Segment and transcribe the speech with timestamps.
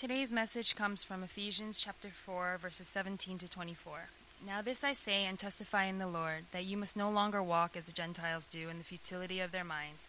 [0.00, 4.08] Today's message comes from Ephesians chapter 4, verses 17 to 24.
[4.46, 7.76] Now, this I say and testify in the Lord, that you must no longer walk
[7.76, 10.08] as the Gentiles do in the futility of their minds.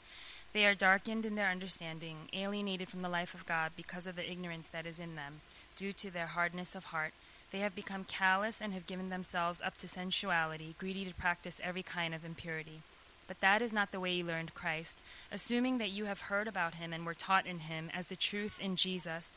[0.54, 4.32] They are darkened in their understanding, alienated from the life of God because of the
[4.32, 5.42] ignorance that is in them,
[5.76, 7.12] due to their hardness of heart.
[7.52, 11.84] They have become callous and have given themselves up to sensuality, greedy to practice every
[11.84, 12.80] kind of impurity.
[13.28, 15.02] But that is not the way you learned Christ,
[15.32, 18.60] assuming that you have heard about him and were taught in him as the truth
[18.60, 19.30] in Jesus,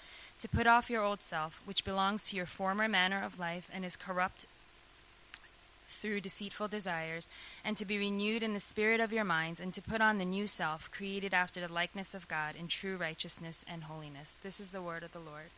[0.45, 3.83] to put off your old self, which belongs to your former manner of life and
[3.83, 4.45] is corrupt
[5.89, 7.27] through deceitful desires,
[7.65, 10.25] and to be renewed in the spirit of your minds, and to put on the
[10.27, 14.35] new self, created after the likeness of God in true righteousness and holiness.
[14.43, 15.49] This is the word of the Lord.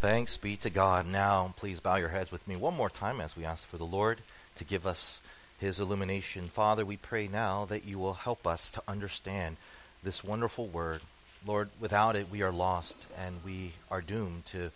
[0.00, 1.06] Thanks be to God.
[1.06, 3.84] Now, please bow your heads with me one more time as we ask for the
[3.84, 4.20] Lord
[4.54, 5.20] to give us
[5.60, 6.48] his illumination.
[6.48, 9.58] Father, we pray now that you will help us to understand
[10.02, 11.02] this wonderful word.
[11.46, 14.70] Lord, without it, we are lost and we are doomed to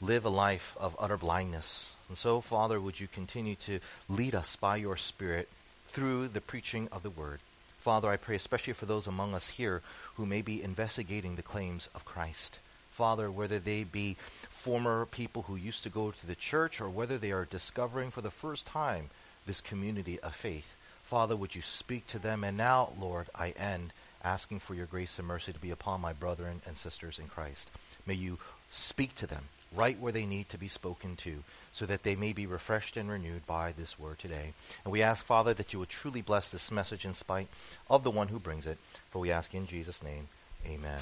[0.00, 1.94] live a life of utter blindness.
[2.08, 5.48] And so, Father, would you continue to lead us by your Spirit
[5.88, 7.40] through the preaching of the word?
[7.80, 9.82] Father, I pray especially for those among us here
[10.16, 12.58] who may be investigating the claims of Christ.
[12.90, 14.16] Father, whether they be
[14.50, 18.22] former people who used to go to the church or whether they are discovering for
[18.22, 19.10] the first time
[19.46, 20.74] this community of faith.
[21.04, 22.44] Father, would you speak to them?
[22.44, 23.92] And now, Lord, I end
[24.24, 27.70] asking for your grace and mercy to be upon my brethren and sisters in Christ.
[28.06, 28.38] May you
[28.70, 32.32] speak to them right where they need to be spoken to, so that they may
[32.32, 34.52] be refreshed and renewed by this word today.
[34.84, 37.48] And we ask, Father, that you would truly bless this message in spite
[37.90, 38.78] of the one who brings it.
[39.10, 40.28] For we ask in Jesus' name,
[40.66, 41.00] amen.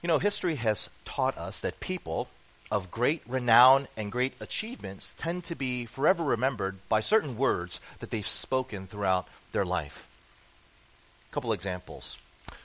[0.00, 2.28] You know, history has taught us that people
[2.70, 8.10] of great renown and great achievements tend to be forever remembered by certain words that
[8.10, 10.08] they've spoken throughout their life.
[11.30, 12.18] A couple examples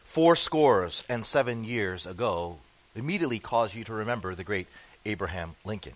[0.05, 2.57] four scores and seven years ago
[2.95, 4.67] immediately cause you to remember the great
[5.05, 5.93] Abraham Lincoln.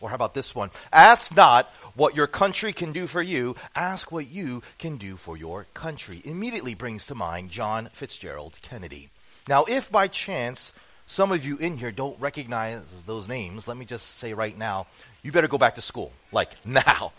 [0.00, 0.70] Or how about this one?
[0.92, 5.36] Ask not what your country can do for you, ask what you can do for
[5.36, 6.20] your country.
[6.24, 9.10] Immediately brings to mind John Fitzgerald Kennedy.
[9.48, 10.72] Now, if by chance
[11.12, 14.86] some of you in here don't recognize those names, let me just say right now,
[15.22, 16.12] you better go back to school.
[16.32, 17.12] Like now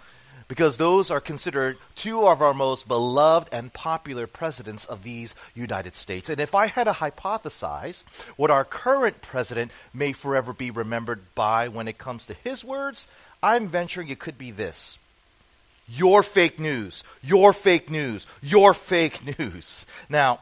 [0.47, 5.95] because those are considered two of our most beloved and popular presidents of these United
[5.95, 6.29] States.
[6.29, 8.03] And if I had to hypothesize
[8.35, 13.07] what our current president may forever be remembered by when it comes to his words,
[13.41, 14.97] I'm venturing it could be this.
[15.87, 19.85] Your fake news, your fake news, your fake news.
[20.09, 20.39] Now,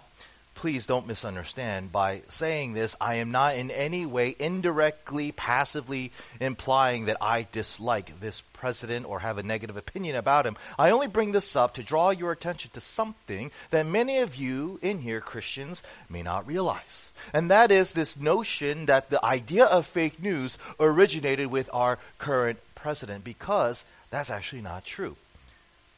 [0.62, 1.92] please don't misunderstand.
[1.92, 8.20] By saying this, I am not in any way indirectly, passively implying that I dislike
[8.20, 10.56] this president or have a negative opinion about him.
[10.78, 14.78] I only bring this up to draw your attention to something that many of you
[14.84, 17.10] in here, Christians, may not realize.
[17.34, 22.60] And that is this notion that the idea of fake news originated with our current
[22.76, 25.16] president, because that's actually not true.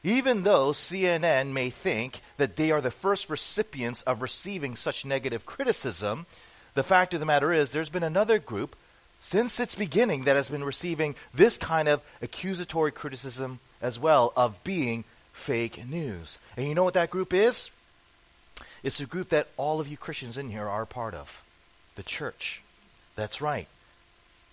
[0.03, 5.46] Even though CNN may think that they are the first recipients of receiving such negative
[5.46, 6.25] criticism,
[6.74, 8.75] the fact of the matter is there's been another group
[9.22, 14.62] since its beginning that has been receiving this kind of accusatory criticism as well of
[14.66, 16.40] being fake news.
[16.58, 17.69] And you know what that group is?
[18.84, 21.42] It's a group that all of you Christians in here are a part of
[21.96, 22.62] the church.
[23.16, 23.68] That's right.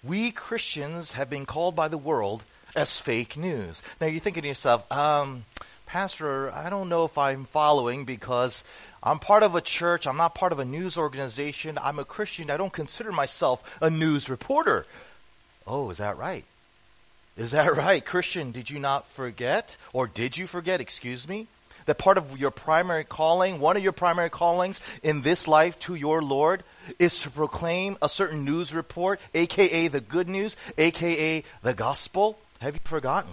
[0.05, 2.45] We Christians have been called by the world
[2.75, 3.83] as fake news.
[4.01, 5.45] Now you're thinking to yourself, um,
[5.87, 8.63] Pastor, I don't know if I'm following because
[9.03, 10.07] I'm part of a church.
[10.07, 11.79] I'm not part of a news organization.
[11.83, 12.51] I'm a Christian.
[12.51, 14.87] I don't consider myself a news reporter.
[15.67, 16.45] Oh, is that right?
[17.37, 18.05] Is that right?
[18.05, 19.77] Christian, did you not forget?
[19.93, 21.49] Or did you forget, excuse me?
[21.87, 25.95] That part of your primary calling, one of your primary callings in this life to
[25.95, 26.63] your Lord,
[26.99, 32.39] is to proclaim a certain news report, aka the good news, aka the gospel.
[32.61, 33.33] Have you forgotten?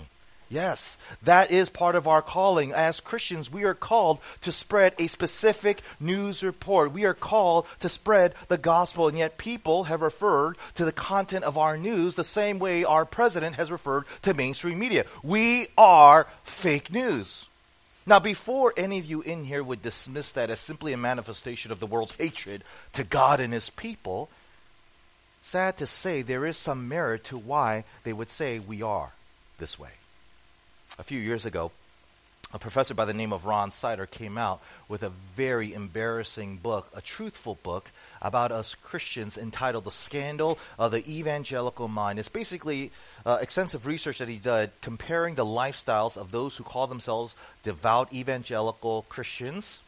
[0.50, 2.72] Yes, that is part of our calling.
[2.72, 6.94] As Christians, we are called to spread a specific news report.
[6.94, 11.44] We are called to spread the gospel, and yet people have referred to the content
[11.44, 15.04] of our news the same way our president has referred to mainstream media.
[15.22, 17.50] We are fake news.
[18.06, 21.82] Now, before any of you in here would dismiss that as simply a manifestation of
[21.82, 22.64] the world's hatred
[22.94, 24.30] to God and his people,
[25.42, 29.12] sad to say, there is some merit to why they would say we are
[29.58, 29.92] this way.
[31.00, 31.72] A few years ago,
[32.54, 36.88] a professor by the name of Ron Sider came out with a very embarrassing book,
[36.96, 42.20] a truthful book about us Christians entitled The Scandal of the Evangelical Mind.
[42.20, 42.92] It's basically
[43.26, 48.14] uh, extensive research that he did comparing the lifestyles of those who call themselves devout
[48.14, 49.82] evangelical Christians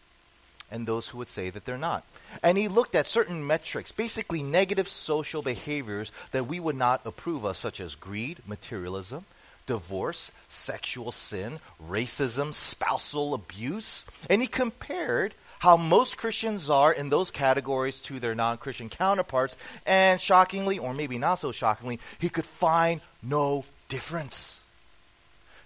[0.69, 2.03] and those who would say that they're not.
[2.43, 7.45] And he looked at certain metrics, basically negative social behaviors that we would not approve
[7.45, 9.25] of, such as greed, materialism,
[9.69, 14.03] divorce, sexual sin, racism, spousal abuse.
[14.27, 19.55] And he compared how most Christians are in those categories to their non Christian counterparts.
[19.85, 24.63] And shockingly, or maybe not so shockingly, he could find no difference.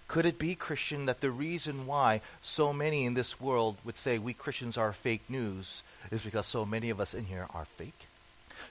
[0.06, 4.18] Could it be, Christian, that the reason why so many in this world would say
[4.18, 8.08] we Christians are fake news is because so many of us in here are fake?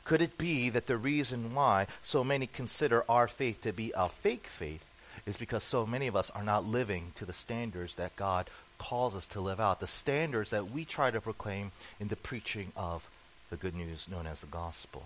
[0.04, 4.10] Could it be that the reason why so many consider our faith to be a
[4.10, 4.93] fake faith
[5.26, 9.16] is because so many of us are not living to the standards that God calls
[9.16, 13.08] us to live out, the standards that we try to proclaim in the preaching of
[13.50, 15.04] the good news known as the gospel?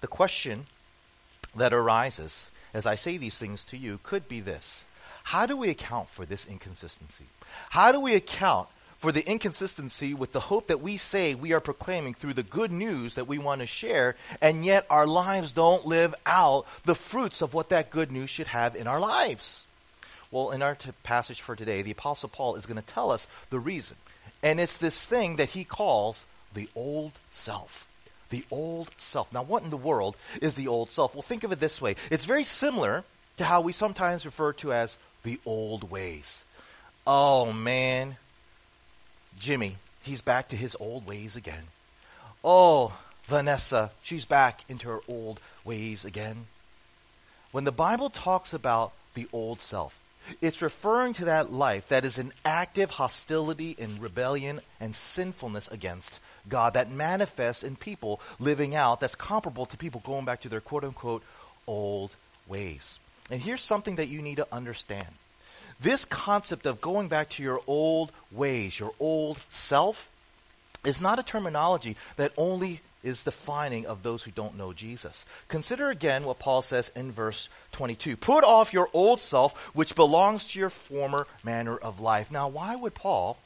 [0.00, 0.66] The question
[1.54, 4.84] that arises as I say these things to you could be this
[5.28, 7.24] how do we account for this inconsistency?
[7.70, 8.68] How do we account
[9.04, 12.72] for the inconsistency with the hope that we say we are proclaiming through the good
[12.72, 17.42] news that we want to share, and yet our lives don't live out the fruits
[17.42, 19.66] of what that good news should have in our lives?
[20.30, 23.26] Well, in our t- passage for today, the Apostle Paul is going to tell us
[23.50, 23.98] the reason.
[24.42, 26.24] And it's this thing that he calls
[26.54, 27.86] the old self.
[28.30, 29.30] The old self.
[29.34, 31.14] Now, what in the world is the old self?
[31.14, 33.04] Well, think of it this way it's very similar
[33.36, 36.42] to how we sometimes refer to as the old ways.
[37.06, 38.16] Oh man,
[39.38, 41.64] Jimmy, he's back to his old ways again.
[42.42, 42.96] Oh,
[43.26, 46.46] Vanessa, she's back into her old ways again.
[47.52, 49.98] When the Bible talks about the old self,
[50.40, 56.18] it's referring to that life that is in active hostility and rebellion and sinfulness against
[56.48, 60.60] God that manifests in people living out that's comparable to people going back to their
[60.60, 61.22] quote unquote
[61.66, 62.14] old
[62.46, 62.98] ways.
[63.30, 65.08] And here's something that you need to understand.
[65.80, 70.10] This concept of going back to your old ways, your old self,
[70.84, 75.26] is not a terminology that only is defining of those who don't know Jesus.
[75.48, 78.16] Consider again what Paul says in verse 22.
[78.16, 82.30] Put off your old self, which belongs to your former manner of life.
[82.30, 83.36] Now, why would Paul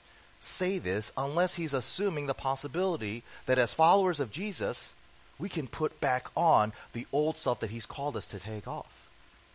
[0.41, 4.95] say this unless he's assuming the possibility that as followers of Jesus,
[5.39, 9.09] we can put back on the old self that he's called us to take off?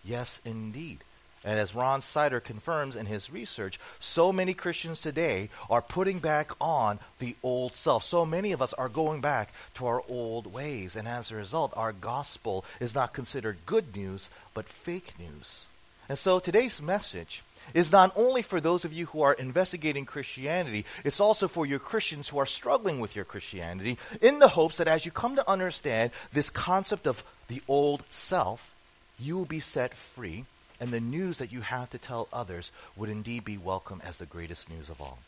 [0.04, 1.00] Yes, indeed.
[1.44, 6.51] And as Ron Sider confirms in his research, so many Christians today are putting back
[6.62, 8.06] on the old self.
[8.06, 10.95] So many of us are going back to our old ways.
[10.95, 15.66] And as a result, our gospel is not considered good news, but fake news.
[16.07, 17.44] And so today's message
[17.74, 21.80] is not only for those of you who are investigating Christianity, it's also for your
[21.80, 25.50] Christians who are struggling with your Christianity in the hopes that as you come to
[25.50, 28.74] understand this concept of the old self,
[29.18, 30.46] you will be set free,
[30.80, 34.25] and the news that you have to tell others would indeed be welcome as the
[34.25, 35.20] greatest news of all.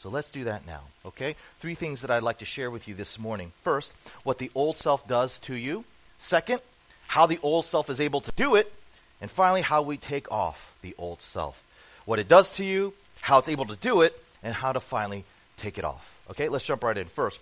[0.00, 1.34] So let's do that now, okay?
[1.58, 3.52] Three things that I'd like to share with you this morning.
[3.64, 3.92] First,
[4.22, 5.84] what the old self does to you.
[6.18, 6.60] Second,
[7.08, 8.72] how the old self is able to do it.
[9.20, 11.64] And finally, how we take off the old self.
[12.04, 15.24] What it does to you, how it's able to do it, and how to finally
[15.56, 16.14] take it off.
[16.30, 17.06] Okay, let's jump right in.
[17.06, 17.40] First,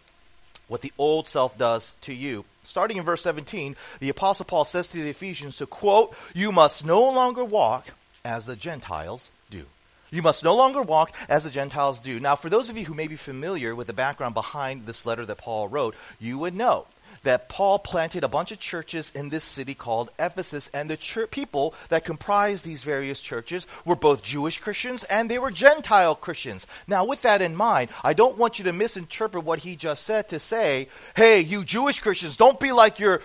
[0.69, 2.45] what the old self does to you.
[2.67, 6.85] Starting in verse 17, the Apostle Paul says to the Ephesians to quote, You must
[6.85, 7.87] no longer walk
[8.25, 9.65] as the Gentiles do.
[10.11, 12.19] You must no longer walk as the Gentiles do.
[12.21, 15.25] Now, for those of you who may be familiar with the background behind this letter
[15.27, 16.87] that Paul wrote, you would know
[17.27, 21.31] that Paul planted a bunch of churches in this city called Ephesus, and the ch-
[21.31, 26.67] people that comprised these various churches were both Jewish Christians and they were Gentile Christians.
[26.87, 30.29] Now, with that in mind, I don't want you to misinterpret what he just said
[30.29, 33.21] to say, hey, you Jewish Christians, don't be like your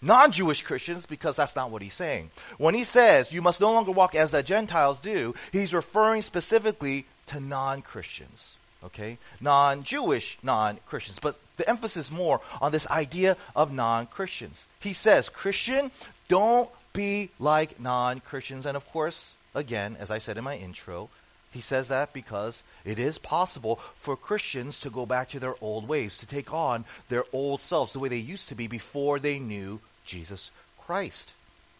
[0.00, 2.30] non Jewish Christians because that's not what he's saying.
[2.58, 7.04] When he says you must no longer walk as the Gentiles do, he's referring specifically
[7.26, 8.56] to non Christians.
[8.84, 9.18] Okay?
[9.40, 11.18] Non Jewish non Christians.
[11.20, 14.66] But the emphasis more on this idea of non Christians.
[14.80, 15.90] He says, Christian,
[16.28, 18.66] don't be like non Christians.
[18.66, 21.08] And of course, again, as I said in my intro,
[21.52, 25.86] he says that because it is possible for Christians to go back to their old
[25.86, 29.38] ways, to take on their old selves, the way they used to be before they
[29.38, 30.50] knew Jesus
[30.80, 31.32] Christ.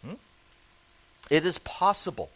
[0.05, 0.13] Hmm?
[1.29, 2.29] It is possible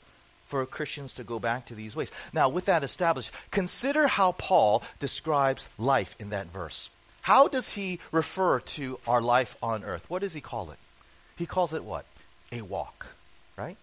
[0.47, 2.11] for Christians to go back to these ways.
[2.33, 6.89] Now, with that established, consider how Paul describes life in that verse.
[7.27, 10.09] How does he refer to our life on earth?
[10.09, 10.77] What does he call it?
[11.35, 12.05] He calls it what?
[12.53, 13.05] A walk,
[13.57, 13.75] right?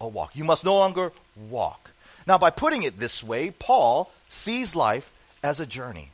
[0.00, 0.36] A walk.
[0.36, 1.10] You must no longer
[1.50, 1.90] walk.
[2.28, 5.12] Now, by putting it this way, Paul sees life
[5.42, 6.12] as a journey,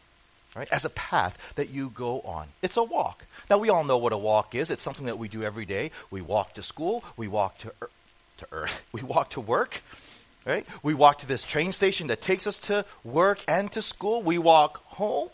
[0.57, 0.67] right?
[0.73, 2.47] As a path that you go on.
[2.63, 3.23] It's a walk.
[3.51, 4.71] Now, we all know what a walk is.
[4.71, 5.91] It's something that we do every day.
[6.11, 7.91] We walk to school, we walk to, er-
[8.39, 9.83] to earth, we walk to work,
[10.47, 10.67] Right?
[10.83, 14.23] We walk to this train station that takes us to work and to school.
[14.23, 15.29] We walk home.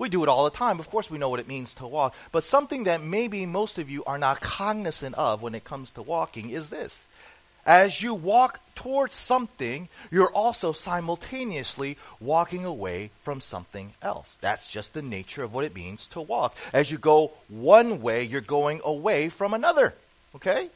[0.00, 0.80] We do it all the time.
[0.80, 2.14] Of course, we know what it means to walk.
[2.32, 6.02] But something that maybe most of you are not cognizant of when it comes to
[6.02, 7.06] walking is this.
[7.66, 14.38] As you walk towards something, you're also simultaneously walking away from something else.
[14.40, 16.56] That's just the nature of what it means to walk.
[16.72, 19.94] As you go one way, you're going away from another.
[20.34, 20.70] Okay?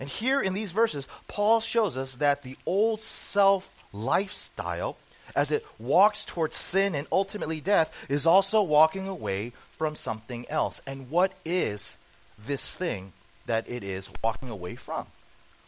[0.00, 4.96] And here in these verses, Paul shows us that the old self lifestyle,
[5.34, 10.80] as it walks towards sin and ultimately death, is also walking away from something else.
[10.86, 11.96] And what is
[12.46, 13.12] this thing
[13.46, 15.06] that it is walking away from?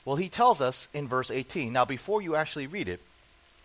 [0.05, 1.73] Well, he tells us in verse 18.
[1.73, 3.01] Now, before you actually read it,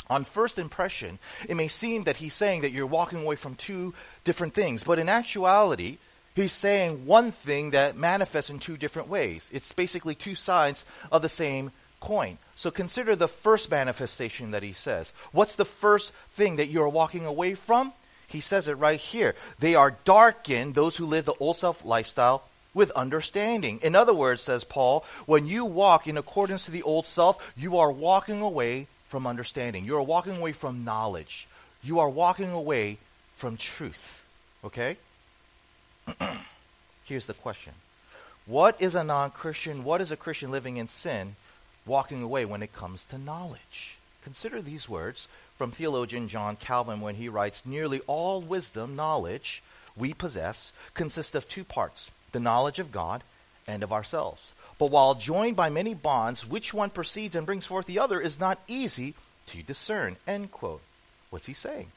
[0.09, 3.93] on first impression, it may seem that he's saying that you're walking away from two
[4.23, 4.83] different things.
[4.83, 5.97] But in actuality,
[6.35, 9.49] He's saying one thing that manifests in two different ways.
[9.53, 12.37] It's basically two sides of the same coin.
[12.61, 15.13] So consider the first manifestation that he says.
[15.31, 17.91] What's the first thing that you're walking away from?
[18.27, 19.33] He says it right here.
[19.57, 22.43] They are darkened, those who live the old self lifestyle,
[22.75, 23.79] with understanding.
[23.81, 27.79] In other words, says Paul, when you walk in accordance to the old self, you
[27.79, 29.83] are walking away from understanding.
[29.83, 31.47] You are walking away from knowledge.
[31.81, 32.99] You are walking away
[33.37, 34.23] from truth.
[34.63, 34.97] Okay?
[37.05, 37.73] Here's the question
[38.45, 41.37] What is a non Christian, what is a Christian living in sin
[41.85, 43.97] walking away when it comes to knowledge?
[44.23, 49.63] Consider these words from theologian John Calvin when he writes Nearly all wisdom, knowledge
[49.95, 53.23] we possess consists of two parts the knowledge of God
[53.67, 54.53] and of ourselves.
[54.79, 58.39] But while joined by many bonds, which one proceeds and brings forth the other is
[58.39, 59.13] not easy
[59.47, 60.17] to discern.
[60.25, 60.81] End quote.
[61.29, 61.91] What's he saying?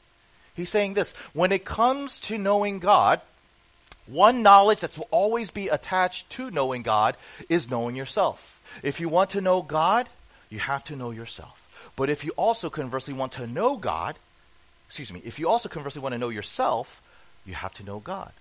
[0.53, 3.21] He's saying this when it comes to knowing God,
[4.07, 7.17] one knowledge that will always be attached to knowing God
[7.49, 8.61] is knowing yourself.
[8.83, 10.07] If you want to know God,
[10.49, 11.61] you have to know yourself.
[11.95, 14.15] But if you also conversely want to know God,
[14.87, 17.01] excuse me, if you also conversely want to know yourself,
[17.45, 18.31] you have to know God.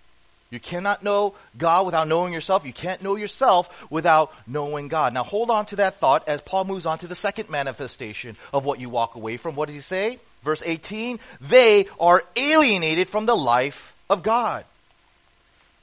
[0.51, 2.65] You cannot know God without knowing yourself.
[2.65, 5.13] You can't know yourself without knowing God.
[5.13, 8.65] Now hold on to that thought as Paul moves on to the second manifestation of
[8.65, 9.57] what you walk away from.
[9.57, 10.19] What does he say?
[10.43, 14.65] Verse 18, they are alienated from the life of God.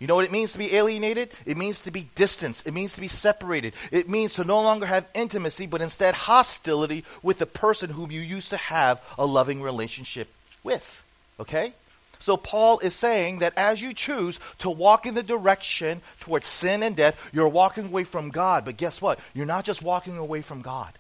[0.02, 1.30] You know what it means to be alienated?
[1.46, 2.66] It means to be distanced.
[2.66, 3.76] It means to be separated.
[3.92, 8.20] It means to no longer have intimacy, but instead hostility with the person whom you
[8.20, 10.28] used to have a loving relationship
[10.64, 11.06] with.
[11.40, 11.74] Okay?
[12.18, 16.82] So Paul is saying that as you choose to walk in the direction towards sin
[16.82, 18.66] and death, you're walking away from God.
[18.66, 19.20] But guess what?
[19.36, 20.92] You're not just walking away from God.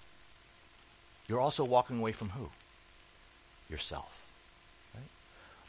[1.27, 2.49] You're also walking away from who?
[3.67, 4.20] Yourself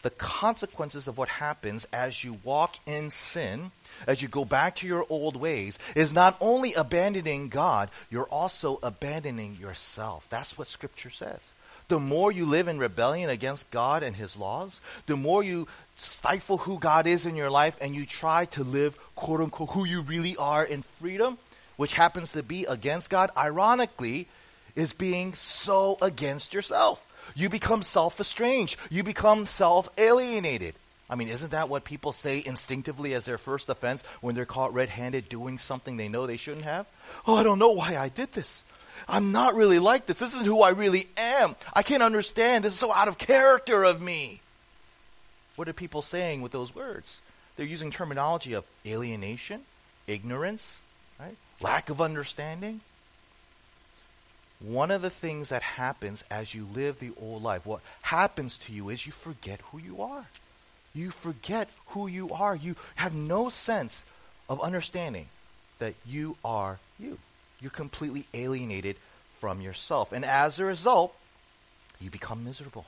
[0.03, 3.71] the consequences of what happens as you walk in sin,
[4.07, 8.79] as you go back to your old ways, is not only abandoning God, you're also
[8.83, 10.27] abandoning yourself.
[10.29, 11.53] That's what Scripture says.
[11.89, 16.59] The more you live in rebellion against God and His laws, the more you stifle
[16.59, 20.01] who God is in your life and you try to live, quote unquote, who you
[20.01, 21.39] really are in freedom,
[21.77, 24.27] which happens to be against God, ironically,
[24.75, 27.05] is being so against yourself.
[27.35, 28.79] You become self estranged.
[28.91, 30.75] You become self alienated.
[31.09, 34.73] I mean, isn't that what people say instinctively as their first offense when they're caught
[34.73, 36.87] red handed doing something they know they shouldn't have?
[37.27, 38.65] Oh, I don't know why I did this.
[39.09, 40.21] I'm not really like this.
[40.21, 41.55] This isn't who I really am.
[41.75, 42.65] I can't understand.
[42.65, 44.41] This is so out of character of me.
[45.57, 47.21] What are people saying with those words?
[47.57, 49.63] They're using terminology of alienation,
[50.07, 50.81] ignorance,
[51.21, 51.37] right?
[51.61, 52.81] lack of understanding
[54.63, 58.73] one of the things that happens as you live the old life, what happens to
[58.73, 60.27] you is you forget who you are.
[60.95, 62.55] You forget who you are.
[62.55, 64.05] You have no sense
[64.49, 65.27] of understanding
[65.79, 67.19] that you are you.
[67.61, 68.97] You're completely alienated
[69.41, 70.13] from yourself.
[70.13, 71.15] And as a result,
[72.01, 72.87] you become miserable.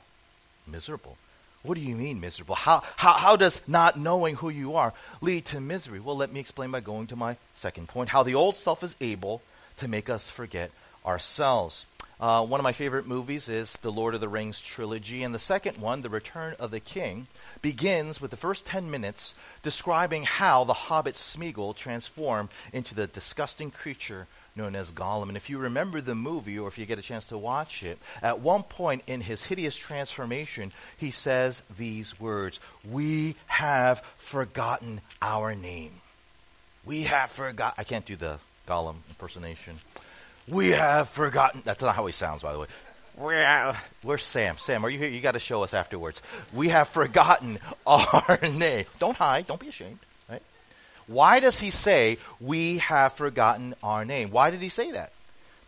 [0.67, 1.17] Miserable.
[1.63, 2.57] What do you mean miserable?
[2.57, 5.99] How, how, how does not knowing who you are lead to misery?
[5.99, 8.97] Well, let me explain by going to my second point how the old self is
[9.01, 9.41] able
[9.79, 10.71] to make us forget
[11.05, 11.87] ourselves.
[12.21, 15.39] Uh, one of my favorite movies is the Lord of the Rings trilogy, and the
[15.39, 17.27] second one, The Return of the King,
[17.61, 23.71] begins with the first 10 minutes describing how the hobbit Smeagol transformed into the disgusting
[23.71, 25.29] creature known as Gollum.
[25.29, 27.99] And if you remember the movie, or if you get a chance to watch it,
[28.23, 35.55] at one point in his hideous transformation, he says these words We have forgotten our
[35.55, 35.93] name.
[36.85, 37.75] We have forgot.
[37.79, 39.81] I can't do the Gollum impersonation.
[40.49, 41.63] We have forgotten.
[41.65, 42.67] That's not how he sounds, by the way.
[44.03, 44.57] Where's Sam?
[44.61, 45.09] Sam, are you here?
[45.09, 46.21] You got to show us afterwards.
[46.53, 48.85] We have forgotten our name.
[48.99, 49.47] Don't hide.
[49.47, 50.01] Don't be ashamed.
[50.29, 50.43] Right?
[51.07, 54.31] Why does he say we have forgotten our name?
[54.31, 55.13] Why did he say that?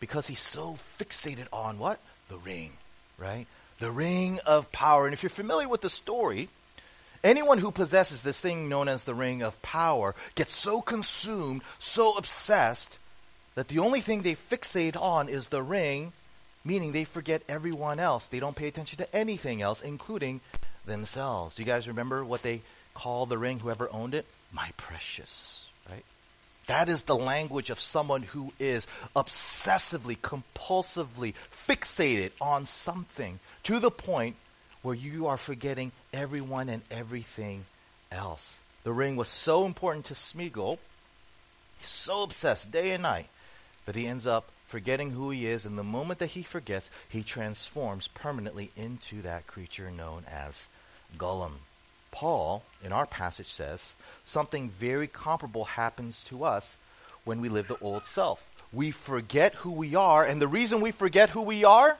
[0.00, 2.00] Because he's so fixated on what?
[2.28, 2.73] The ring,
[3.16, 3.47] right?
[3.78, 5.06] The ring of power.
[5.06, 6.49] And if you're familiar with the story,
[7.23, 12.12] anyone who possesses this thing known as the ring of power gets so consumed, so
[12.14, 12.99] obsessed,
[13.56, 16.12] that the only thing they fixate on is the ring,
[16.64, 18.26] meaning they forget everyone else.
[18.28, 20.40] They don't pay attention to anything else, including
[20.84, 21.56] themselves.
[21.56, 22.60] Do you guys remember what they
[22.94, 24.26] called the ring, whoever owned it?
[24.52, 26.04] My precious, right?
[26.66, 31.34] That is the language of someone who is obsessively, compulsively
[31.66, 34.36] fixated on something to the point
[34.82, 37.64] where you are forgetting everyone and everything
[38.12, 38.60] else.
[38.84, 40.78] The ring was so important to Smeagol,
[41.80, 43.26] he's so obsessed day and night,
[43.86, 47.22] that he ends up forgetting who he is, and the moment that he forgets, he
[47.22, 50.68] transforms permanently into that creature known as
[51.16, 51.52] Gollum.
[52.10, 56.76] Paul, in our passage, says something very comparable happens to us
[57.24, 58.48] when we live the old self.
[58.72, 61.96] We forget who we are, and the reason we forget who we are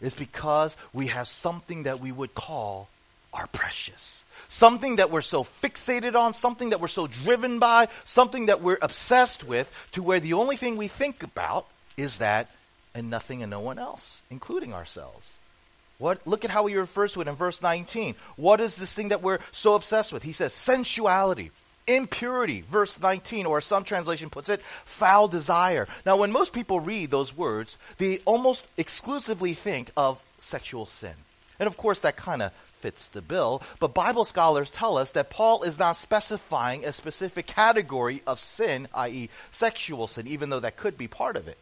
[0.00, 2.88] is because we have something that we would call
[3.32, 4.24] our precious.
[4.48, 8.78] Something that we're so fixated on, something that we're so driven by, something that we're
[8.82, 12.48] obsessed with, to where the only thing we think about is that
[12.94, 15.38] and nothing and no one else, including ourselves.
[15.98, 18.14] What, look at how he refers to it in verse 19.
[18.36, 20.22] What is this thing that we're so obsessed with?
[20.22, 21.50] He says sensuality,
[21.86, 25.86] impurity, verse 19, or some translation puts it, foul desire.
[26.06, 31.12] Now, when most people read those words, they almost exclusively think of sexual sin.
[31.58, 33.62] And of course, that kind of fits the bill.
[33.78, 38.88] But Bible scholars tell us that Paul is not specifying a specific category of sin,
[38.94, 41.58] i.e., sexual sin, even though that could be part of it.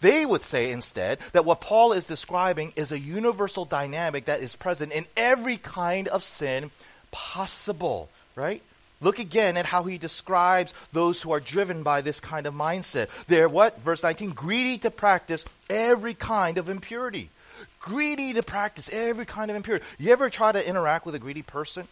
[0.00, 4.56] They would say instead that what Paul is describing is a universal dynamic that is
[4.56, 6.72] present in every kind of sin
[7.12, 8.62] possible, right?
[9.00, 13.08] Look again at how he describes those who are driven by this kind of mindset.
[13.26, 13.80] They're what?
[13.80, 17.28] Verse 19, greedy to practice every kind of impurity.
[17.82, 19.84] Greedy to practice every kind of impurity.
[19.98, 21.86] You ever try to interact with a greedy person?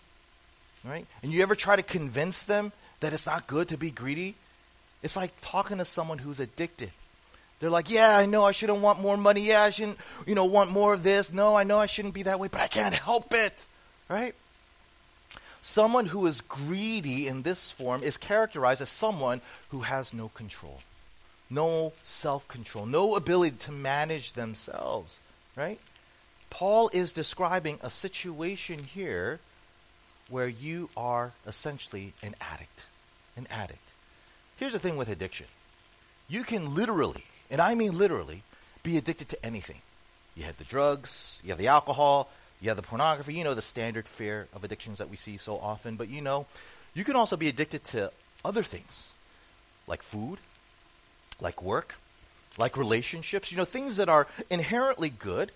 [0.84, 1.04] Right?
[1.22, 4.36] And you ever try to convince them that it's not good to be greedy?
[5.02, 6.92] It's like talking to someone who's addicted.
[7.58, 9.42] They're like, yeah, I know I shouldn't want more money.
[9.48, 11.32] Yeah, I shouldn't, you know, want more of this.
[11.32, 13.66] No, I know I shouldn't be that way, but I can't help it.
[14.08, 14.34] Right?
[15.60, 20.80] Someone who is greedy in this form is characterized as someone who has no control,
[21.50, 25.18] no self control, no ability to manage themselves.
[25.56, 25.80] Right?
[26.48, 29.40] Paul is describing a situation here
[30.28, 32.86] where you are essentially an addict.
[33.36, 33.78] An addict.
[34.56, 35.46] Here's the thing with addiction
[36.28, 38.42] you can literally and I mean literally,
[38.82, 39.80] be addicted to anything.
[40.36, 43.62] You have the drugs, you have the alcohol, you have the pornography, you know, the
[43.62, 45.96] standard fare of addictions that we see so often.
[45.96, 46.46] But you know,
[46.94, 48.12] you can also be addicted to
[48.44, 49.12] other things,
[49.86, 50.38] like food,
[51.40, 51.96] like work,
[52.58, 55.52] like relationships, you know, things that are inherently good,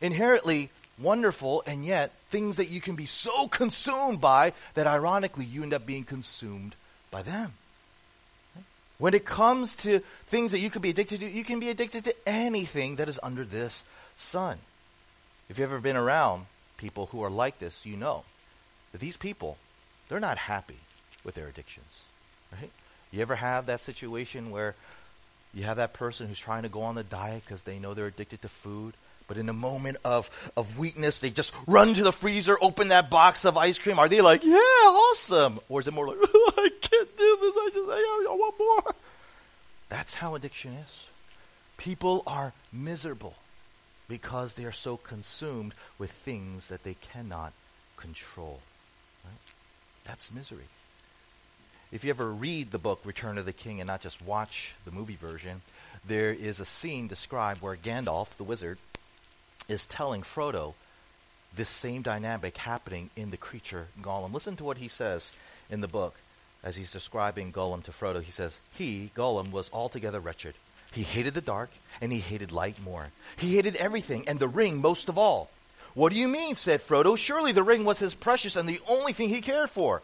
[0.00, 5.62] inherently wonderful, and yet things that you can be so consumed by that ironically you
[5.62, 6.74] end up being consumed
[7.10, 7.52] by them.
[8.98, 12.04] When it comes to things that you could be addicted to, you can be addicted
[12.04, 13.84] to anything that is under this
[14.16, 14.58] sun.
[15.48, 16.46] If you've ever been around
[16.78, 18.24] people who are like this, you know
[18.92, 19.56] that these people,
[20.08, 20.78] they're not happy
[21.22, 21.86] with their addictions,
[22.52, 22.70] right?
[23.12, 24.74] You ever have that situation where
[25.54, 28.06] you have that person who's trying to go on the diet because they know they're
[28.06, 28.94] addicted to food,
[29.26, 33.10] but in a moment of, of weakness, they just run to the freezer, open that
[33.10, 33.98] box of ice cream.
[33.98, 35.60] Are they like, yeah, awesome?
[35.68, 38.94] Or is it more like, I can't do this, I just, I, I want more?
[39.88, 40.90] That's how addiction is.
[41.76, 43.34] People are miserable
[44.08, 47.52] because they are so consumed with things that they cannot
[47.96, 48.60] control.
[49.24, 49.34] Right?
[50.04, 50.64] That's misery.
[51.90, 54.90] If you ever read the book Return of the King and not just watch the
[54.90, 55.62] movie version,
[56.06, 58.76] there is a scene described where Gandalf, the wizard,
[59.68, 60.74] is telling Frodo
[61.54, 64.34] this same dynamic happening in the creature Gollum.
[64.34, 65.32] Listen to what he says
[65.70, 66.14] in the book
[66.62, 68.22] as he's describing Gollum to Frodo.
[68.22, 70.54] He says, He, Gollum, was altogether wretched.
[70.92, 71.70] He hated the dark,
[72.02, 73.08] and he hated light more.
[73.36, 75.50] He hated everything, and the ring most of all.
[75.94, 76.54] What do you mean?
[76.54, 77.16] said Frodo.
[77.16, 80.02] Surely the ring was his precious and the only thing he cared for.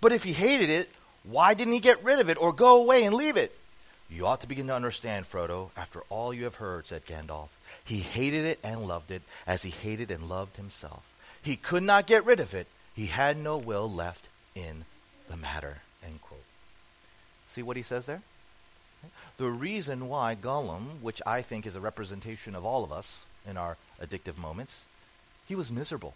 [0.00, 0.90] But if he hated it,
[1.24, 3.56] why didn't he get rid of it or go away and leave it?
[4.08, 7.48] You ought to begin to understand, Frodo, after all you have heard, said Gandalf.
[7.84, 11.04] He hated it and loved it as he hated and loved himself.
[11.42, 12.66] He could not get rid of it.
[12.94, 14.84] He had no will left in
[15.28, 15.82] the matter.
[16.04, 16.42] End quote.
[17.46, 18.22] See what he says there?
[19.38, 23.56] The reason why Gollum, which I think is a representation of all of us in
[23.56, 24.84] our addictive moments,
[25.46, 26.14] he was miserable.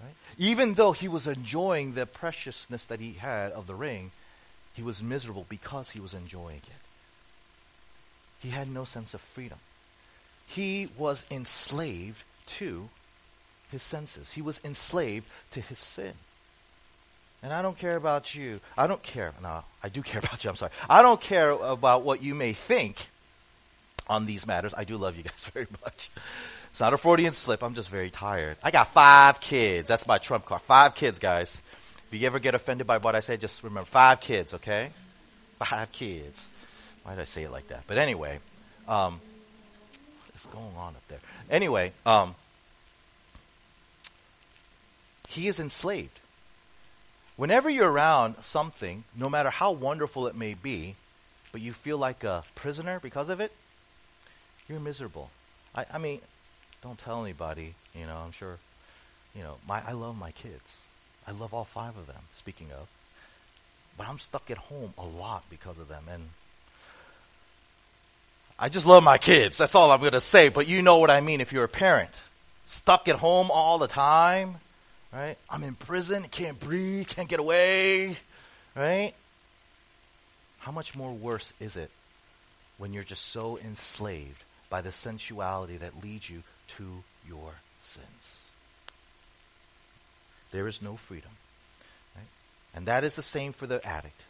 [0.00, 0.14] Right?
[0.36, 4.10] Even though he was enjoying the preciousness that he had of the ring,
[4.76, 6.82] he was miserable because he was enjoying it.
[8.38, 9.58] He had no sense of freedom.
[10.46, 12.22] He was enslaved
[12.58, 12.90] to
[13.70, 14.32] his senses.
[14.32, 16.12] He was enslaved to his sin.
[17.42, 18.60] And I don't care about you.
[18.76, 19.32] I don't care.
[19.42, 20.50] No, I do care about you.
[20.50, 20.72] I'm sorry.
[20.90, 23.08] I don't care about what you may think
[24.08, 24.74] on these matters.
[24.76, 26.10] I do love you guys very much.
[26.70, 27.62] It's not a Freudian slip.
[27.64, 28.58] I'm just very tired.
[28.62, 29.88] I got five kids.
[29.88, 30.60] That's my trump card.
[30.62, 31.62] Five kids, guys.
[32.16, 34.90] You ever get offended by what I say, just remember five kids, okay?
[35.58, 36.48] Five kids.
[37.02, 37.84] Why did I say it like that?
[37.86, 38.40] But anyway,
[38.88, 39.20] um,
[40.32, 41.20] what's going on up there?
[41.50, 42.34] Anyway, um,
[45.28, 46.20] he is enslaved.
[47.36, 50.96] Whenever you're around something, no matter how wonderful it may be,
[51.52, 53.52] but you feel like a prisoner because of it,
[54.68, 55.30] you're miserable.
[55.74, 56.20] I, I mean,
[56.82, 58.58] don't tell anybody, you know, I'm sure,
[59.34, 60.82] you know, my, I love my kids.
[61.26, 62.88] I love all five of them, speaking of.
[63.98, 66.04] But I'm stuck at home a lot because of them.
[66.10, 66.28] And
[68.58, 69.58] I just love my kids.
[69.58, 70.48] That's all I'm going to say.
[70.48, 72.10] But you know what I mean if you're a parent.
[72.66, 74.56] Stuck at home all the time,
[75.12, 75.36] right?
[75.48, 78.16] I'm in prison, can't breathe, can't get away,
[78.74, 79.12] right?
[80.58, 81.90] How much more worse is it
[82.78, 86.42] when you're just so enslaved by the sensuality that leads you
[86.76, 88.40] to your sins?
[90.52, 91.30] There is no freedom.
[92.14, 92.26] Right?
[92.74, 94.20] And that is the same for the addict.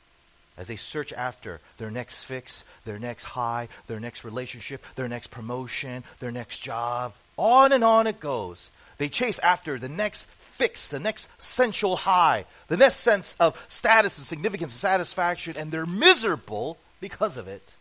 [0.57, 5.31] As they search after their next fix, their next high, their next relationship, their next
[5.31, 8.71] promotion, their next job, on and on it goes.
[8.99, 14.17] They chase after the next fix, the next sensual high, the next sense of status
[14.17, 17.77] and significance and satisfaction, and they're miserable because of it.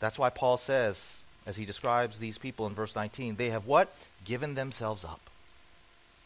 [0.00, 3.94] That's why Paul says, as he describes these people in verse 19, they have what?
[4.24, 5.20] Given themselves up.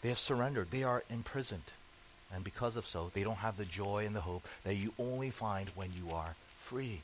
[0.02, 0.70] They have surrendered.
[0.70, 1.62] They are imprisoned.
[2.32, 5.30] And because of so, they don't have the joy and the hope that you only
[5.30, 7.00] find when you are free.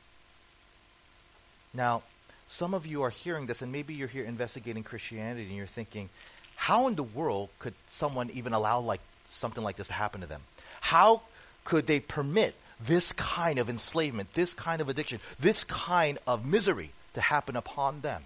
[1.72, 2.02] Now,
[2.46, 6.10] some of you are hearing this, and maybe you're here investigating Christianity, and you're thinking,
[6.56, 10.26] how in the world could someone even allow like something like this to happen to
[10.26, 10.42] them?
[10.80, 11.22] How
[11.64, 16.90] could they permit this kind of enslavement, this kind of addiction, this kind of misery
[17.14, 18.22] to happen upon them?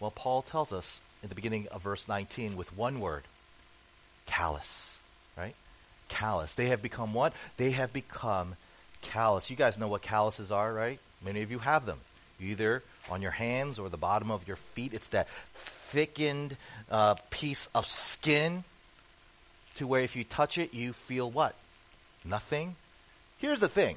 [0.00, 3.24] Well, Paul tells us in the beginning of verse 19 with one word
[4.26, 5.00] callous,
[5.36, 5.54] right?
[6.08, 6.54] Callous.
[6.54, 7.32] They have become what?
[7.56, 8.56] They have become
[9.00, 9.50] callous.
[9.50, 10.98] You guys know what calluses are, right?
[11.24, 11.98] Many of you have them.
[12.40, 14.94] Either on your hands or the bottom of your feet.
[14.94, 15.28] It's that
[15.92, 16.56] thickened
[16.90, 18.64] uh, piece of skin
[19.76, 21.54] to where if you touch it, you feel what?
[22.24, 22.76] Nothing.
[23.38, 23.96] Here's the thing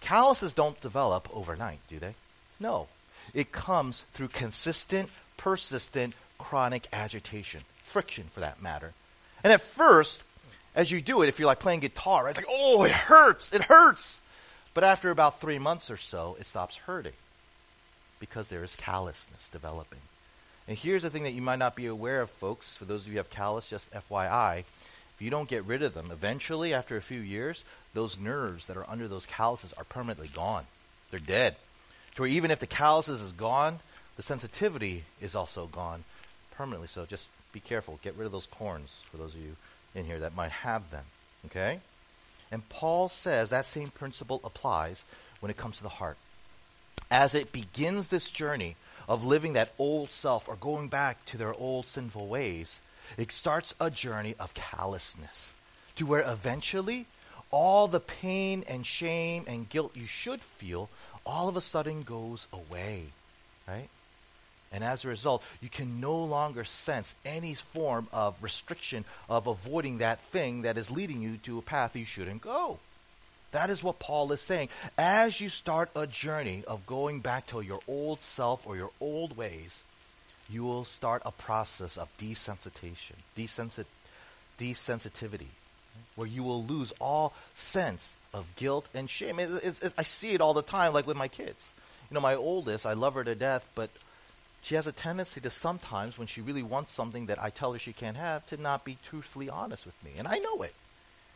[0.00, 2.14] calluses don't develop overnight, do they?
[2.60, 2.88] No.
[3.34, 8.92] It comes through consistent, persistent, chronic agitation, friction for that matter.
[9.44, 10.22] And at first,
[10.74, 13.52] as you do it, if you're like playing guitar, right, it's like, oh, it hurts,
[13.52, 14.20] it hurts.
[14.74, 17.14] But after about three months or so, it stops hurting
[18.20, 20.00] because there is callousness developing.
[20.66, 22.76] And here's the thing that you might not be aware of, folks.
[22.76, 25.94] For those of you who have callus, just FYI, if you don't get rid of
[25.94, 30.28] them, eventually, after a few years, those nerves that are under those calluses are permanently
[30.28, 30.66] gone.
[31.10, 31.56] They're dead.
[32.16, 33.80] To where even if the calluses is gone,
[34.16, 36.04] the sensitivity is also gone
[36.52, 36.88] permanently.
[36.88, 37.98] So just be careful.
[38.02, 39.56] Get rid of those corns for those of you
[39.94, 41.04] in here that might have them.
[41.46, 41.80] Okay?
[42.50, 45.04] And Paul says that same principle applies
[45.40, 46.16] when it comes to the heart.
[47.10, 48.76] As it begins this journey
[49.08, 52.80] of living that old self or going back to their old sinful ways,
[53.16, 55.54] it starts a journey of callousness
[55.96, 57.06] to where eventually
[57.50, 60.90] all the pain and shame and guilt you should feel
[61.24, 63.04] all of a sudden goes away.
[63.66, 63.88] Right?
[64.70, 69.98] And as a result, you can no longer sense any form of restriction of avoiding
[69.98, 72.78] that thing that is leading you to a path you shouldn't go.
[73.52, 74.68] That is what Paul is saying.
[74.98, 79.36] As you start a journey of going back to your old self or your old
[79.36, 79.82] ways,
[80.50, 83.86] you will start a process of desensitization, desensit-
[84.58, 85.48] desensitivity,
[86.14, 89.38] where you will lose all sense of guilt and shame.
[89.38, 91.74] It, it, it, I see it all the time, like with my kids.
[92.10, 93.90] You know, my oldest, I love her to death, but
[94.62, 97.78] she has a tendency to sometimes, when she really wants something that I tell her
[97.78, 100.12] she can't have, to not be truthfully honest with me.
[100.18, 100.74] And I know it.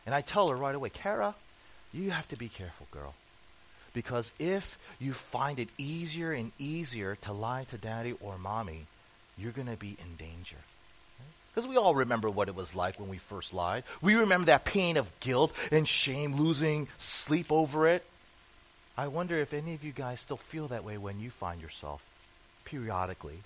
[0.05, 1.35] And I tell her right away, Kara,
[1.93, 3.15] you have to be careful, girl.
[3.93, 8.85] Because if you find it easier and easier to lie to daddy or mommy,
[9.37, 10.57] you're going to be in danger.
[11.53, 13.83] Because we all remember what it was like when we first lied.
[14.01, 18.03] We remember that pain of guilt and shame, losing sleep over it.
[18.97, 22.03] I wonder if any of you guys still feel that way when you find yourself
[22.65, 23.39] periodically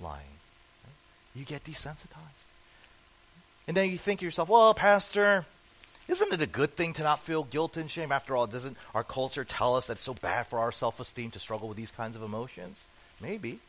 [0.00, 0.38] lying.
[0.84, 0.94] Right?
[1.34, 2.46] You get desensitized.
[3.66, 5.46] And then you think to yourself, well, Pastor,
[6.06, 8.12] isn't it a good thing to not feel guilt and shame?
[8.12, 11.30] After all, doesn't our culture tell us that it's so bad for our self esteem
[11.32, 12.86] to struggle with these kinds of emotions?
[13.20, 13.60] Maybe.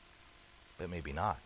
[0.77, 1.39] but maybe not.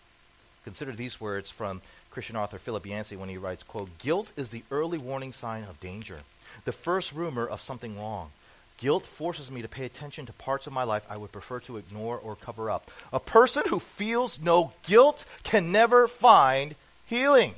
[0.64, 4.64] Consider these words from Christian author Philip Yancey when he writes, quote, Guilt is the
[4.72, 6.20] early warning sign of danger,
[6.66, 8.32] the first rumor of something wrong.
[8.80, 11.78] Guilt forces me to pay attention to parts of my life I would prefer to
[11.78, 12.90] ignore or cover up.
[13.12, 17.56] A person who feels no guilt can never find healing.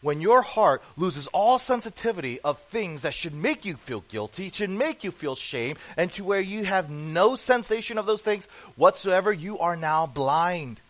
[0.00, 4.70] When your heart loses all sensitivity of things that should make you feel guilty, should
[4.70, 9.32] make you feel shame, and to where you have no sensation of those things whatsoever,
[9.32, 10.80] you are now blind.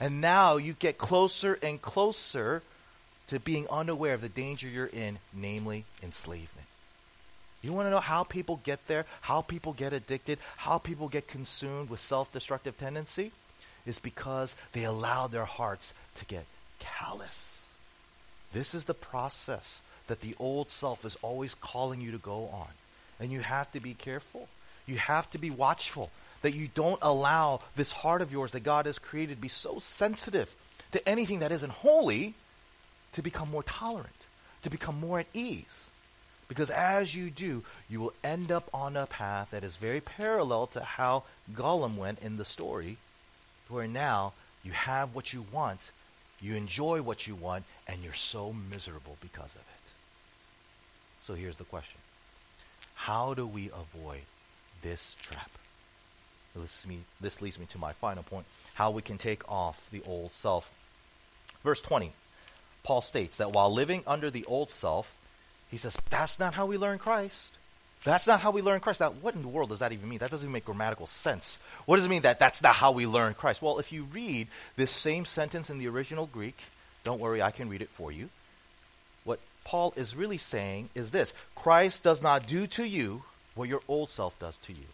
[0.00, 2.62] And now you get closer and closer
[3.28, 6.57] to being unaware of the danger you're in, namely enslavement.
[7.62, 11.26] You want to know how people get there, how people get addicted, how people get
[11.26, 13.32] consumed with self destructive tendency?
[13.86, 16.44] Is because they allow their hearts to get
[16.78, 17.66] callous.
[18.52, 22.68] This is the process that the old self is always calling you to go on.
[23.20, 24.48] And you have to be careful.
[24.86, 26.10] You have to be watchful
[26.42, 30.54] that you don't allow this heart of yours that God has created be so sensitive
[30.92, 32.34] to anything that isn't holy
[33.12, 34.08] to become more tolerant,
[34.62, 35.88] to become more at ease.
[36.48, 40.66] Because as you do, you will end up on a path that is very parallel
[40.68, 42.96] to how Gollum went in the story,
[43.68, 44.32] where now
[44.64, 45.90] you have what you want,
[46.40, 49.92] you enjoy what you want, and you're so miserable because of it.
[51.24, 52.00] So here's the question
[52.94, 54.22] How do we avoid
[54.80, 55.50] this trap?
[56.56, 60.72] This, leads me to my final point how we can take off the old self.
[61.62, 62.12] Verse 20,
[62.82, 65.17] Paul states that while living under the old self,
[65.70, 67.52] he says, that's not how we learn Christ.
[68.04, 69.00] That's not how we learn Christ.
[69.00, 70.20] Now, what in the world does that even mean?
[70.20, 71.58] That doesn't even make grammatical sense.
[71.84, 73.60] What does it mean that that's not how we learn Christ?
[73.60, 76.56] Well, if you read this same sentence in the original Greek,
[77.04, 78.28] don't worry, I can read it for you.
[79.24, 83.82] What Paul is really saying is this Christ does not do to you what your
[83.88, 84.86] old self does to you.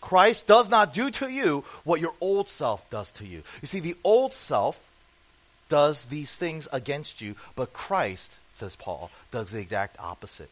[0.00, 3.42] Christ does not do to you what your old self does to you.
[3.60, 4.88] You see, the old self
[5.68, 10.50] does these things against you, but Christ says Paul, does the exact opposite.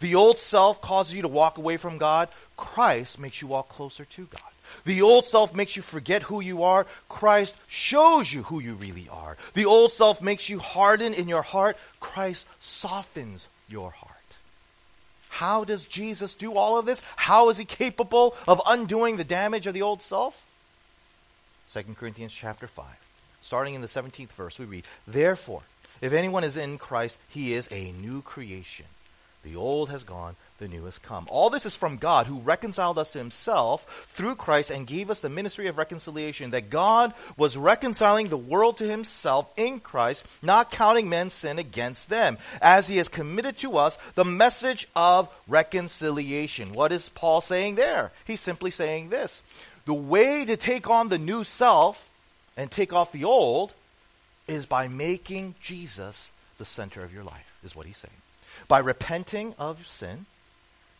[0.00, 2.28] The old self causes you to walk away from God.
[2.56, 4.40] Christ makes you walk closer to God.
[4.84, 6.86] The old self makes you forget who you are.
[7.08, 9.36] Christ shows you who you really are.
[9.54, 11.76] The old self makes you harden in your heart.
[12.00, 14.14] Christ softens your heart.
[15.30, 17.02] How does Jesus do all of this?
[17.16, 20.44] How is he capable of undoing the damage of the old self?
[21.72, 22.86] 2 Corinthians chapter 5.
[23.42, 25.62] Starting in the 17th verse, we read, Therefore,
[26.00, 28.86] if anyone is in Christ, he is a new creation.
[29.44, 31.26] The old has gone, the new has come.
[31.30, 35.20] All this is from God, who reconciled us to himself through Christ and gave us
[35.20, 40.72] the ministry of reconciliation, that God was reconciling the world to himself in Christ, not
[40.72, 46.72] counting men's sin against them, as he has committed to us the message of reconciliation.
[46.72, 48.10] What is Paul saying there?
[48.26, 49.40] He's simply saying this.
[49.86, 52.10] The way to take on the new self
[52.56, 53.72] and take off the old
[54.48, 58.14] is by making Jesus the center of your life, is what he's saying.
[58.66, 60.26] By repenting of sin,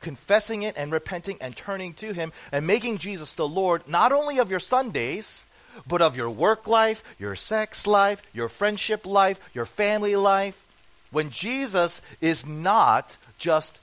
[0.01, 4.39] confessing it and repenting and turning to him and making Jesus the Lord, not only
[4.39, 5.47] of your Sundays,
[5.87, 10.65] but of your work life, your sex life, your friendship life, your family life.
[11.11, 13.79] When Jesus is not just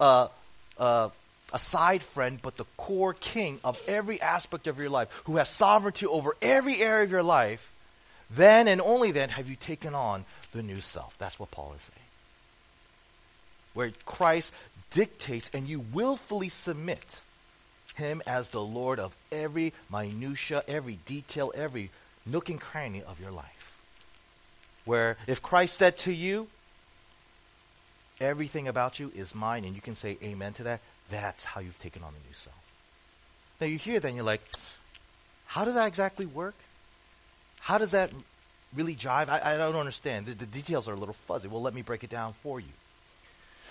[0.00, 0.28] a,
[0.78, 1.10] a,
[1.52, 5.48] a, side friend, but the core king of every aspect of your life, who has
[5.48, 7.70] sovereignty over every area of your life,
[8.30, 11.16] then and only then have you taken on the new self.
[11.18, 12.06] That's what Paul is saying.
[13.74, 14.52] Where Christ
[14.90, 17.20] dictates and you willfully submit
[17.94, 21.90] him as the Lord of every minutia, every detail, every
[22.24, 23.78] nook and cranny of your life.
[24.84, 26.48] Where if Christ said to you,
[28.20, 31.78] everything about you is mine, and you can say amen to that, that's how you've
[31.80, 32.56] taken on the new self.
[33.60, 34.42] Now you hear that and you're like,
[35.46, 36.54] how does that exactly work?
[37.66, 38.12] How does that
[38.76, 39.28] really jive?
[39.28, 40.26] I, I don't understand.
[40.26, 41.48] The, the details are a little fuzzy.
[41.48, 42.68] Well, let me break it down for you.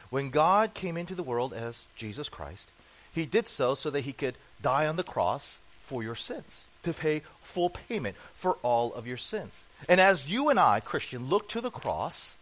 [0.10, 2.68] When God came into the world as Jesus Christ,
[3.14, 6.92] he did so so that he could die on the cross for your sins, to
[6.92, 9.64] pay full payment for all of your sins.
[9.88, 12.36] And as you and I, Christian, look to the cross,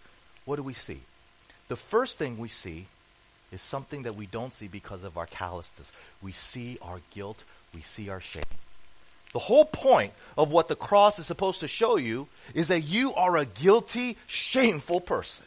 [0.45, 1.01] what do we see?
[1.67, 2.87] The first thing we see
[3.51, 5.91] is something that we don't see because of our callousness.
[6.19, 7.43] We see our guilt,
[7.75, 8.41] we see our shame.
[9.33, 13.13] The whole point of what the cross is supposed to show you is that you
[13.15, 15.45] are a guilty, shameful person.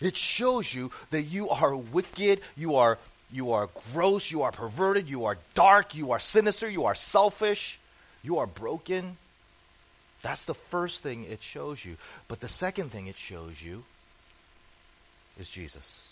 [0.00, 2.98] It shows you that you are wicked, you are,
[3.32, 7.78] you are gross, you are perverted, you are dark, you are sinister, you are selfish,
[8.22, 9.18] you are broken.
[10.22, 11.96] That's the first thing it shows you.
[12.28, 13.84] But the second thing it shows you
[15.38, 16.08] is Jesus.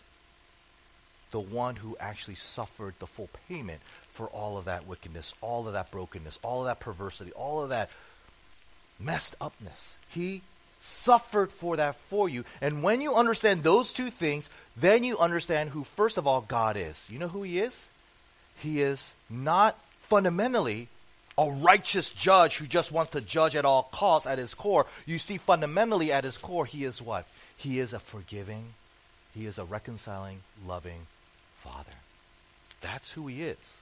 [1.31, 3.81] The one who actually suffered the full payment
[4.19, 7.69] for all of that wickedness, all of that brokenness, all of that perversity, all of
[7.69, 7.89] that
[8.99, 9.97] messed upness.
[10.09, 10.43] He
[10.81, 12.45] suffered for that for you.
[12.61, 16.77] And when you understand those two things, then you understand who, first of all, God
[16.77, 17.07] is.
[17.09, 17.91] You know who He is?
[18.57, 20.89] He is not fundamentally
[21.39, 24.87] a righteous judge who just wants to judge at all costs at his core.
[25.07, 27.25] You see, fundamentally at his core, he is what?
[27.57, 28.75] He is a forgiving,
[29.33, 31.07] he is a reconciling, loving
[31.59, 31.93] Father.
[32.81, 33.79] That's who he is.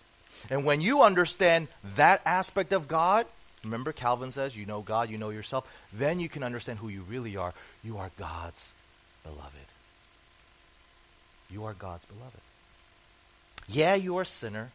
[0.50, 3.26] And when you understand that aspect of God,
[3.64, 7.02] remember Calvin says, you know God, you know yourself, then you can understand who you
[7.02, 7.54] really are.
[7.82, 8.74] You are God's
[9.22, 9.52] beloved.
[11.50, 12.40] You are God's beloved.
[13.68, 14.70] Yeah, you are a sinner.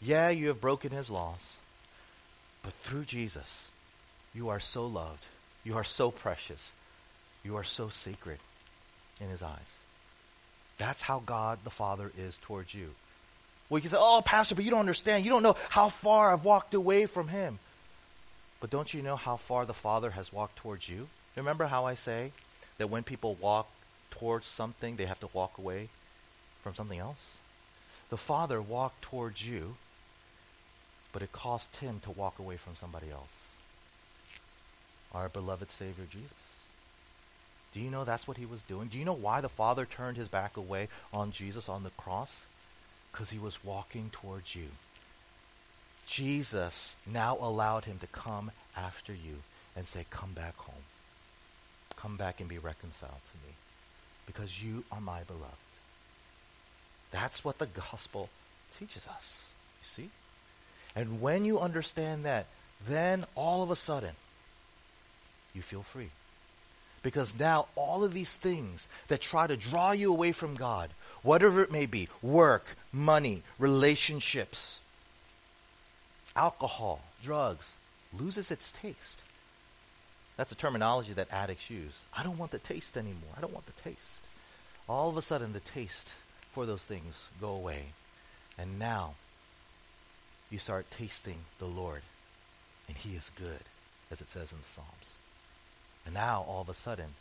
[0.00, 1.56] Yeah, you have broken his laws.
[2.62, 3.70] But through Jesus,
[4.34, 5.24] you are so loved.
[5.64, 6.74] You are so precious.
[7.42, 8.38] You are so sacred
[9.20, 9.78] in his eyes.
[10.78, 12.90] That's how God the Father is towards you.
[13.68, 15.24] Well, you can say, oh, Pastor, but you don't understand.
[15.24, 17.58] You don't know how far I've walked away from him.
[18.60, 21.08] But don't you know how far the Father has walked towards you?
[21.36, 22.32] Remember how I say
[22.78, 23.68] that when people walk
[24.10, 25.88] towards something, they have to walk away
[26.62, 27.38] from something else?
[28.10, 29.76] The Father walked towards you,
[31.12, 33.48] but it cost him to walk away from somebody else.
[35.12, 36.48] Our beloved Savior Jesus.
[37.72, 38.88] Do you know that's what he was doing?
[38.88, 42.44] Do you know why the Father turned his back away on Jesus on the cross?
[43.14, 44.66] Because he was walking towards you.
[46.04, 49.36] Jesus now allowed him to come after you
[49.76, 50.82] and say, Come back home.
[51.94, 53.54] Come back and be reconciled to me.
[54.26, 55.54] Because you are my beloved.
[57.12, 58.30] That's what the gospel
[58.80, 59.44] teaches us.
[59.80, 60.10] You see?
[60.96, 62.46] And when you understand that,
[62.84, 64.16] then all of a sudden,
[65.54, 66.10] you feel free.
[67.04, 70.90] Because now all of these things that try to draw you away from God,
[71.24, 74.78] whatever it may be work, money, relationships,
[76.36, 77.74] alcohol, drugs
[78.16, 79.22] loses its taste.
[80.36, 82.04] That's a terminology that addicts use.
[82.16, 83.34] I don't want the taste anymore.
[83.36, 84.26] I don't want the taste.
[84.88, 86.12] All of a sudden, the taste
[86.52, 87.86] for those things go away.
[88.58, 89.14] And now,
[90.50, 92.02] you start tasting the Lord.
[92.88, 93.60] And He is good,
[94.10, 95.14] as it says in the Psalms.
[96.04, 97.14] And now, all of a sudden,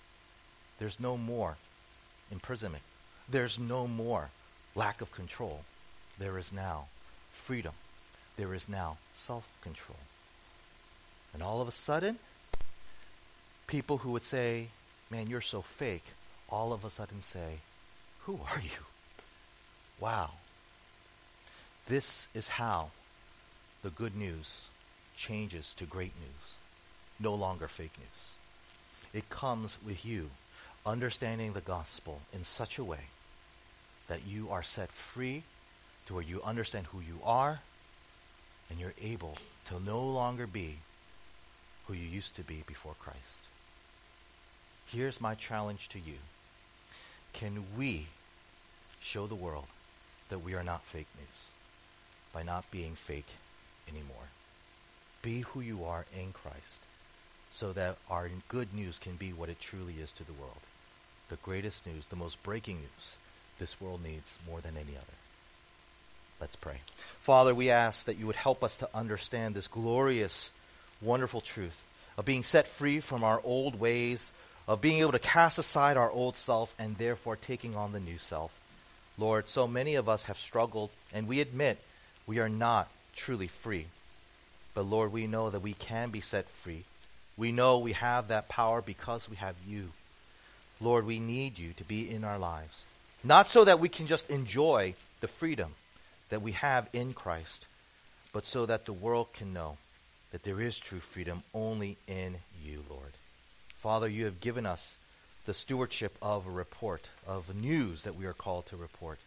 [0.79, 1.57] there's no more
[2.31, 2.83] imprisonment.
[3.29, 4.29] There's no more
[4.75, 5.61] lack of control.
[6.19, 6.87] There is now
[7.31, 7.73] freedom.
[8.37, 9.99] There is now self control.
[11.33, 12.19] And all of a sudden,
[13.67, 14.67] people who would say,
[15.09, 16.05] Man, you're so fake,
[16.49, 17.59] all of a sudden say,
[18.25, 18.85] Who are you?
[19.99, 20.31] Wow.
[21.87, 22.91] This is how
[23.83, 24.65] the good news
[25.17, 26.55] changes to great news,
[27.19, 28.31] no longer fake news.
[29.13, 30.29] It comes with you
[30.85, 33.05] understanding the gospel in such a way
[34.07, 35.43] that you are set free
[36.05, 37.61] to where you understand who you are
[38.69, 40.77] and you're able to no longer be
[41.87, 43.45] who you used to be before Christ.
[44.87, 46.15] Here's my challenge to you.
[47.31, 48.07] Can we
[49.01, 49.65] show the world
[50.29, 51.49] that we are not fake news
[52.33, 53.29] by not being fake
[53.87, 54.29] anymore?
[55.21, 56.81] Be who you are in Christ
[57.51, 60.59] so that our good news can be what it truly is to the world.
[61.29, 63.17] The greatest news, the most breaking news
[63.59, 65.17] this world needs more than any other.
[66.41, 66.77] Let's pray.
[67.21, 70.51] Father, we ask that you would help us to understand this glorious,
[71.01, 71.85] wonderful truth
[72.17, 74.31] of being set free from our old ways,
[74.67, 78.17] of being able to cast aside our old self and therefore taking on the new
[78.17, 78.51] self.
[79.17, 81.77] Lord, so many of us have struggled, and we admit
[82.27, 83.85] we are not truly free.
[84.73, 86.83] But Lord, we know that we can be set free
[87.37, 89.89] we know we have that power because we have you.
[90.83, 92.85] Lord, we need you to be in our lives.
[93.23, 95.75] Not so that we can just enjoy the freedom
[96.29, 97.67] that we have in Christ,
[98.33, 99.77] but so that the world can know
[100.31, 103.13] that there is true freedom only in you, Lord.
[103.77, 104.97] Father, you have given us
[105.45, 109.19] the stewardship of a report, of news that we are called to report.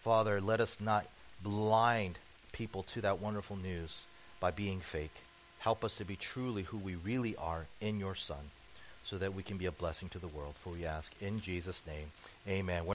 [0.00, 1.06] Father, let us not
[1.42, 2.18] blind
[2.52, 4.04] people to that wonderful news
[4.40, 5.14] by being fake.
[5.58, 8.50] Help us to be truly who we really are in your Son,
[9.10, 10.54] so that we can be a blessing to the world.
[10.62, 12.12] For we ask in Jesus' name,
[12.46, 12.86] amen.